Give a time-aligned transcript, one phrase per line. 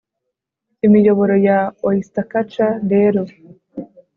[0.85, 2.71] imiyoboro ya oystercatcher.
[2.91, 3.21] rero